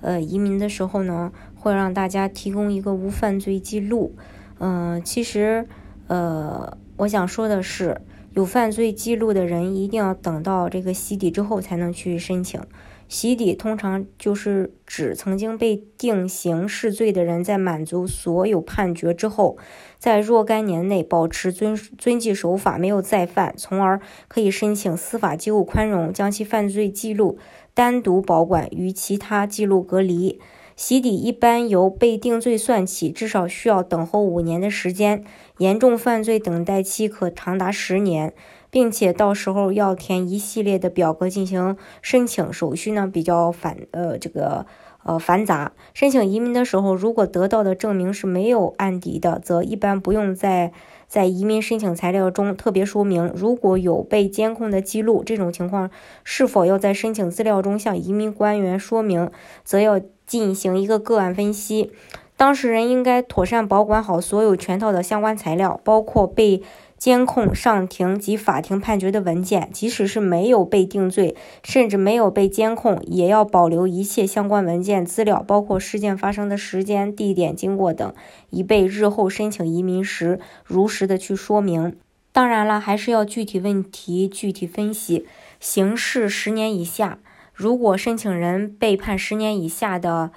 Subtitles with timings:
[0.00, 4.14] 呃，移民的时候呢，会让大家提供一个无犯罪记录。
[4.58, 5.66] 嗯，其实，
[6.06, 8.00] 呃，我想说的是，
[8.32, 12.60] 有犯罪记录的人一定要等到这个洗底之后才能去申请。
[13.08, 19.56] 洗底通常就是指曾经被定刑事罪的人，在满足所有判决之后，
[19.98, 27.38] 在若干年内保持遵遵纪守法，没有再犯，从而可以申请司法机构宽容，将其犯罪记录
[27.72, 30.38] 单独保管，与其他记录隔离。
[30.78, 35.24] 洗底一般由被定罪算起，至少需要等候五年的时间，
[35.58, 38.32] 严重犯罪等待期可长达十年。
[38.70, 44.66] 并且到时候要填一系列的表格进行申请，手续呢比较繁呃这个
[45.04, 45.72] 呃繁杂。
[45.94, 50.72] 申请移民的时候，如果得到的证明是没有案底的，则一般不用在
[51.06, 53.32] 在移民申请材料中特别说明。
[53.34, 55.90] 如果有被监控的记录，这种情况
[56.22, 59.30] 是否要在申请资料中向移民官员说明，
[59.64, 59.98] 则要
[60.28, 61.90] 进行一个个案分析。
[62.36, 66.62] 当事人应该妥善保管好所有全套的相关材料，包括被。
[66.98, 78.12] 监控上庭及法庭判决的文件，即使是没有被定罪，甚至没有被监控，也要保留一切相关文件资料，包括事件发生的时间、地点、经过等，
[78.50, 81.96] 以备日后申请移民时如实的去说明。
[82.32, 85.24] 当然了，还是要具体问题具体分析。
[85.60, 87.20] 刑事十年以下，
[87.58, 90.30] 如果申请人被判十年以下的。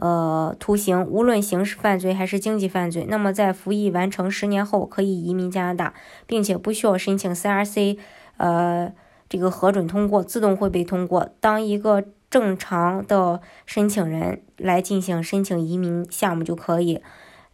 [0.00, 5.92] 呃，徒刑，无论刑事犯罪还是经济犯罪，那么在服役完成十年后，可以移民加拿大，
[6.24, 7.98] 并且不需要申请 CRC，
[8.36, 8.92] 呃，
[9.28, 17.02] 这个核准通过，自动会被通过，当一个正常的申请人来进行申请移民项目就可以。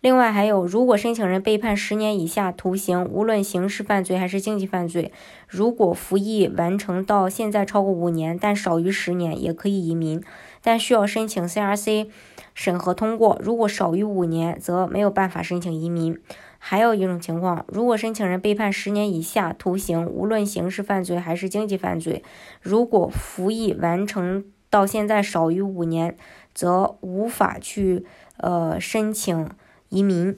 [0.04, 5.10] 另外还有，如果申请人被判十年以下徒刑，无论刑事犯罪还是经济犯罪，
[5.48, 10.22] 如果服役完成到现在超过五年，但少于十年，也可以移民，
[10.60, 12.08] 但需要申请 CRC
[12.52, 13.40] 审核通过。
[13.42, 16.20] 如果少于五年，则没有办法申请移民。
[16.58, 22.22] 还有一种情况，如果申请人被判十年以下徒刑，无论刑事犯罪还是经济犯罪，
[22.60, 26.14] 如果服役完成到现在少于五年，
[26.52, 28.04] 则无法去
[28.36, 29.48] 呃申请。
[29.88, 30.36] 移民，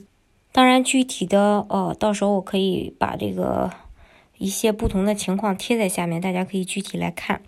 [0.52, 3.70] 当然具体的呃，到时候我可以把这个
[4.38, 7.42] 一些不同的情况贴在下面，大家可以具体来看。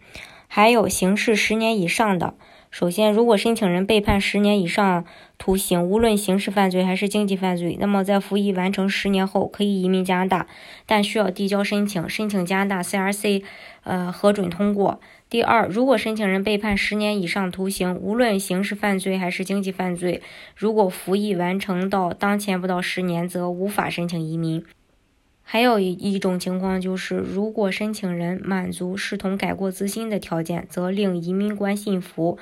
[0.47, 2.35] 还有刑事十年以上的，
[2.71, 5.05] 首先，如果申请人被判十年以上
[5.39, 10.47] 徒刑，无论刑事犯罪还是经济犯罪，那么在服役完成十年后可以移民加拿大，
[10.85, 13.43] 但需要递交申请，申请加拿大 CRC
[13.85, 15.01] 呃核准通过。
[15.31, 20.23] 第二，如果申请人被判十年以上徒刑，无论刑事犯罪还是经济犯罪，
[20.55, 24.63] 如果服役完成到当前不到十年，则无法申请移民。
[25.51, 32.37] 还有一一种情况就是，如果申请人满足视同改过自新的条件，则令移民官信服，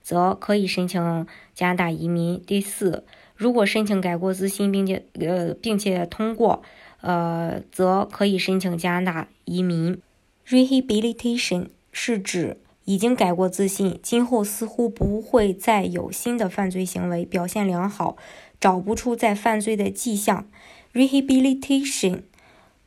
[0.00, 2.40] 则可以申请加拿大移民。
[2.46, 3.02] 第四，
[3.34, 6.62] 如果申请改过自新，并且呃并且通过，
[7.00, 10.00] 呃，则可以申请加拿大移民。
[10.46, 11.66] Rehabilitation。
[11.94, 12.56] 是指
[12.86, 18.16] 已经改过自新，今后似乎不会再有新的犯罪行为，表现良好，
[18.58, 20.46] 找不出再犯罪的迹象。
[20.94, 22.22] Rehabilitation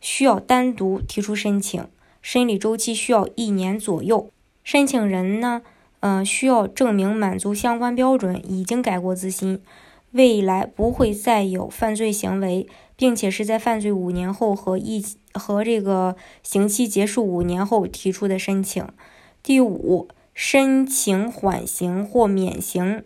[0.06, 1.84] 需要单独提出申请，
[2.22, 4.30] 审理周期需要一年左右。
[4.64, 5.64] 申请人呢，
[6.02, 9.60] 嗯，需要证明满足相关标准，已经改过自新，
[10.12, 15.04] 未来不会再有犯罪行为，并且是在犯罪五年后和一。
[15.34, 18.88] 和这个刑期结束五年后提出的申请。
[19.44, 23.04] 第五，申请缓刑或免刑，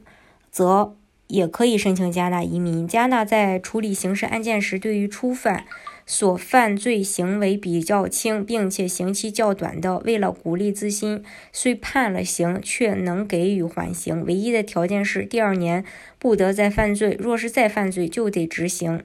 [0.51, 0.95] 则
[1.25, 2.87] 也可以申请加拿大移民。
[2.87, 5.65] 加拿大在处理刑事案件时，对于初犯
[6.09, 11.23] 所犯罪行为比较轻，并且刑期较短的，为了鼓励自新，
[11.53, 14.25] 虽判了刑，却能给予缓刑。
[14.25, 15.85] 唯一的条件是第二年
[16.17, 19.03] 不得再犯罪，若是再犯罪，就得执行。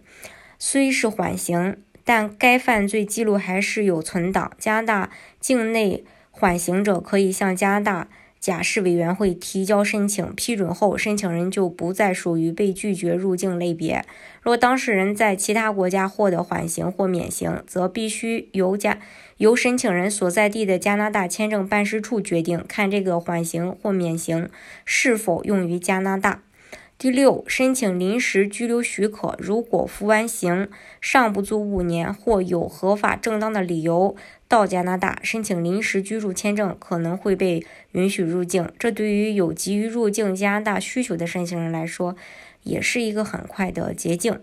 [0.59, 1.77] 虽是缓刑。
[2.07, 4.53] 但该犯罪记录还是有存档。
[4.59, 5.11] 加拿大
[5.41, 8.09] 境内缓刑者可以向加拿大
[8.45, 14.05] 假释委员会提交申请，批准后，申请人就不再属于被拒绝入境类别。
[14.43, 18.99] 若当事人在其他国家获得缓刑或免刑，则必须由加
[19.39, 24.51] 由申请人所在地的加拿大签证办事处决定，看这个缓刑或免刑
[24.85, 26.43] 是否用于加拿大。
[26.97, 30.69] 第六，申请临时居留许可，如果服完刑
[31.01, 34.17] 尚不足五年或有合法正当的理由
[34.49, 38.73] 到加拿大申请临时居住签证，可能会被允许入境。
[38.79, 42.17] 这对于有急于入境加拿大需求的申请人来说，
[42.63, 44.41] 也是一个很快的捷径。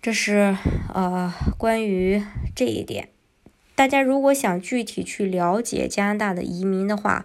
[0.00, 0.56] 这是
[0.94, 2.22] 呃关于
[2.56, 3.10] 这一点。
[3.74, 7.24] 大家如果想具体去了解加拿大的移民的话，